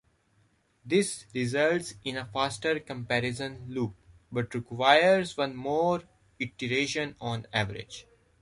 [0.83, 3.93] This results in a faster comparison loop,
[4.31, 6.01] but requires one more
[6.39, 8.07] iteration on average.